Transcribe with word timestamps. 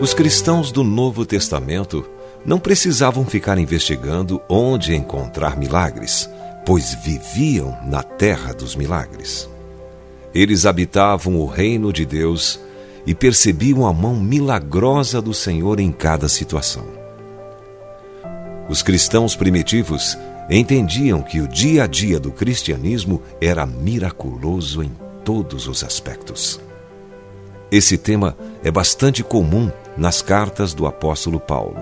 Os 0.00 0.12
cristãos 0.12 0.70
do 0.70 0.84
Novo 0.84 1.24
Testamento 1.24 2.04
não 2.44 2.58
precisavam 2.58 3.24
ficar 3.24 3.56
investigando 3.56 4.38
onde 4.50 4.94
encontrar 4.94 5.56
milagres, 5.56 6.28
pois 6.66 6.92
viviam 6.94 7.74
na 7.86 8.02
terra 8.02 8.52
dos 8.52 8.76
milagres. 8.76 9.48
Eles 10.34 10.66
habitavam 10.66 11.36
o 11.36 11.46
reino 11.46 11.90
de 11.90 12.04
Deus 12.04 12.60
e 13.06 13.14
percebiam 13.14 13.86
a 13.86 13.94
mão 13.94 14.14
milagrosa 14.14 15.22
do 15.22 15.32
Senhor 15.32 15.80
em 15.80 15.90
cada 15.90 16.28
situação. 16.28 16.84
Os 18.68 18.82
cristãos 18.82 19.34
primitivos 19.34 20.18
entendiam 20.50 21.22
que 21.22 21.40
o 21.40 21.48
dia 21.48 21.84
a 21.84 21.86
dia 21.86 22.20
do 22.20 22.30
cristianismo 22.30 23.22
era 23.40 23.64
miraculoso 23.66 24.82
em 24.82 24.92
todos 25.24 25.66
os 25.66 25.82
aspectos. 25.82 26.60
Esse 27.70 27.96
tema 27.96 28.36
é 28.62 28.70
bastante 28.70 29.22
comum 29.22 29.70
nas 29.96 30.20
cartas 30.20 30.74
do 30.74 30.86
apóstolo 30.86 31.40
Paulo. 31.40 31.76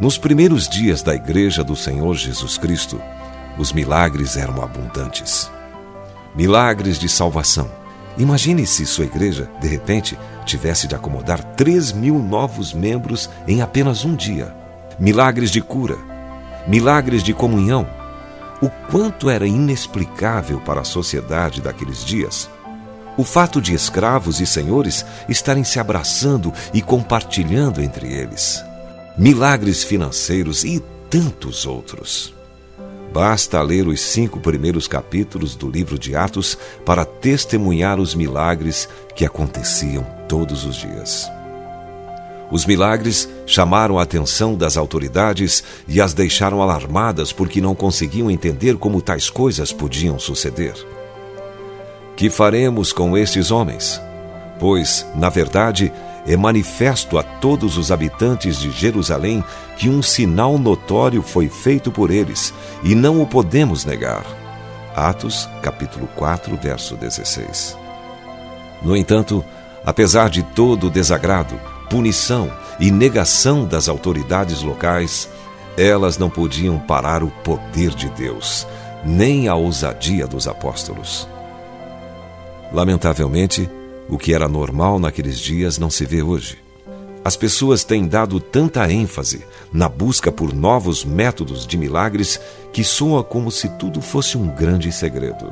Nos 0.00 0.16
primeiros 0.16 0.68
dias 0.68 1.02
da 1.02 1.14
Igreja 1.14 1.64
do 1.64 1.74
Senhor 1.74 2.14
Jesus 2.14 2.56
Cristo, 2.56 3.00
os 3.58 3.72
milagres 3.72 4.36
eram 4.36 4.62
abundantes. 4.62 5.50
Milagres 6.34 6.98
de 6.98 7.08
salvação. 7.08 7.70
Imagine 8.18 8.66
se 8.66 8.86
sua 8.86 9.04
igreja, 9.04 9.50
de 9.60 9.68
repente, 9.68 10.18
tivesse 10.44 10.86
de 10.86 10.94
acomodar 10.94 11.42
3 11.54 11.92
mil 11.92 12.18
novos 12.18 12.72
membros 12.72 13.28
em 13.46 13.60
apenas 13.60 14.04
um 14.04 14.14
dia. 14.14 14.54
Milagres 14.98 15.50
de 15.50 15.60
cura. 15.60 16.15
Milagres 16.66 17.22
de 17.22 17.32
comunhão. 17.32 17.86
O 18.60 18.68
quanto 18.90 19.28
era 19.28 19.46
inexplicável 19.46 20.60
para 20.60 20.80
a 20.80 20.84
sociedade 20.84 21.60
daqueles 21.60 22.04
dias 22.04 22.48
o 23.16 23.24
fato 23.24 23.60
de 23.60 23.74
escravos 23.74 24.40
e 24.40 24.46
senhores 24.46 25.04
estarem 25.28 25.64
se 25.64 25.80
abraçando 25.80 26.52
e 26.72 26.82
compartilhando 26.82 27.80
entre 27.80 28.12
eles. 28.12 28.62
Milagres 29.16 29.82
financeiros 29.82 30.64
e 30.64 30.82
tantos 31.08 31.64
outros. 31.64 32.34
Basta 33.12 33.62
ler 33.62 33.88
os 33.88 34.00
cinco 34.00 34.40
primeiros 34.40 34.86
capítulos 34.86 35.56
do 35.56 35.70
livro 35.70 35.98
de 35.98 36.14
Atos 36.14 36.58
para 36.84 37.04
testemunhar 37.04 37.98
os 37.98 38.14
milagres 38.14 38.86
que 39.14 39.24
aconteciam 39.24 40.04
todos 40.28 40.66
os 40.66 40.76
dias. 40.76 41.30
Os 42.50 42.64
milagres 42.64 43.28
chamaram 43.44 43.98
a 43.98 44.02
atenção 44.02 44.54
das 44.54 44.76
autoridades 44.76 45.64
e 45.88 46.00
as 46.00 46.14
deixaram 46.14 46.62
alarmadas 46.62 47.32
porque 47.32 47.60
não 47.60 47.74
conseguiam 47.74 48.30
entender 48.30 48.76
como 48.76 49.02
tais 49.02 49.28
coisas 49.28 49.72
podiam 49.72 50.18
suceder. 50.18 50.74
Que 52.16 52.30
faremos 52.30 52.92
com 52.92 53.16
estes 53.16 53.50
homens? 53.50 54.00
Pois, 54.58 55.04
na 55.14 55.28
verdade, 55.28 55.92
é 56.26 56.36
manifesto 56.36 57.18
a 57.18 57.22
todos 57.22 57.76
os 57.76 57.92
habitantes 57.92 58.58
de 58.58 58.70
Jerusalém 58.70 59.44
que 59.76 59.88
um 59.88 60.02
sinal 60.02 60.58
notório 60.58 61.22
foi 61.22 61.48
feito 61.48 61.92
por 61.92 62.10
eles, 62.10 62.54
e 62.82 62.94
não 62.94 63.20
o 63.20 63.26
podemos 63.26 63.84
negar. 63.84 64.24
Atos, 64.94 65.48
capítulo 65.62 66.08
4, 66.16 66.56
verso 66.56 66.96
16. 66.96 67.76
No 68.82 68.96
entanto, 68.96 69.44
apesar 69.84 70.30
de 70.30 70.42
todo 70.42 70.86
o 70.86 70.90
desagrado, 70.90 71.60
punição 71.88 72.50
e 72.78 72.90
negação 72.90 73.64
das 73.64 73.88
autoridades 73.88 74.62
locais, 74.62 75.28
elas 75.76 76.18
não 76.18 76.30
podiam 76.30 76.78
parar 76.78 77.22
o 77.22 77.30
poder 77.42 77.90
de 77.90 78.08
Deus, 78.10 78.66
nem 79.04 79.48
a 79.48 79.54
ousadia 79.54 80.26
dos 80.26 80.48
apóstolos. 80.48 81.28
Lamentavelmente, 82.72 83.68
o 84.08 84.18
que 84.18 84.32
era 84.32 84.48
normal 84.48 84.98
naqueles 84.98 85.38
dias 85.38 85.78
não 85.78 85.90
se 85.90 86.04
vê 86.04 86.22
hoje. 86.22 86.58
As 87.24 87.36
pessoas 87.36 87.82
têm 87.82 88.06
dado 88.06 88.38
tanta 88.38 88.90
ênfase 88.90 89.44
na 89.72 89.88
busca 89.88 90.30
por 90.30 90.54
novos 90.54 91.04
métodos 91.04 91.66
de 91.66 91.76
milagres 91.76 92.40
que 92.72 92.84
soa 92.84 93.24
como 93.24 93.50
se 93.50 93.68
tudo 93.70 94.00
fosse 94.00 94.38
um 94.38 94.46
grande 94.46 94.92
segredo. 94.92 95.50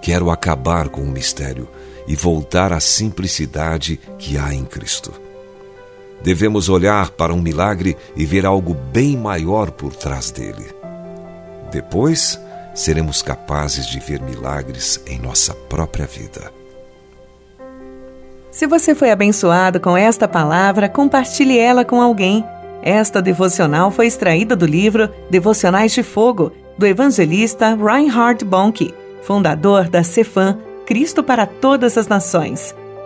Quero 0.00 0.30
acabar 0.30 0.88
com 0.88 1.00
o 1.00 1.10
mistério 1.10 1.68
e 2.06 2.14
voltar 2.14 2.72
à 2.72 2.78
simplicidade 2.78 3.98
que 4.18 4.38
há 4.38 4.54
em 4.54 4.64
Cristo. 4.64 5.23
Devemos 6.24 6.70
olhar 6.70 7.10
para 7.10 7.34
um 7.34 7.42
milagre 7.42 7.98
e 8.16 8.24
ver 8.24 8.46
algo 8.46 8.72
bem 8.72 9.14
maior 9.14 9.70
por 9.70 9.94
trás 9.94 10.30
dele. 10.30 10.64
Depois, 11.70 12.40
seremos 12.74 13.20
capazes 13.20 13.86
de 13.86 14.00
ver 14.00 14.22
milagres 14.22 15.02
em 15.06 15.18
nossa 15.18 15.52
própria 15.52 16.06
vida. 16.06 16.50
Se 18.50 18.66
você 18.66 18.94
foi 18.94 19.10
abençoado 19.10 19.78
com 19.78 19.98
esta 19.98 20.26
palavra, 20.26 20.88
compartilhe 20.88 21.58
ela 21.58 21.84
com 21.84 22.00
alguém. 22.00 22.42
Esta 22.82 23.20
devocional 23.20 23.90
foi 23.90 24.06
extraída 24.06 24.56
do 24.56 24.64
livro 24.64 25.10
Devocionais 25.28 25.92
de 25.92 26.02
Fogo, 26.02 26.52
do 26.78 26.86
evangelista 26.86 27.74
Reinhard 27.74 28.42
Bonnke, 28.46 28.94
fundador 29.20 29.90
da 29.90 30.02
Cefam, 30.02 30.58
Cristo 30.86 31.22
para 31.22 31.44
Todas 31.44 31.98
as 31.98 32.08
Nações. 32.08 32.74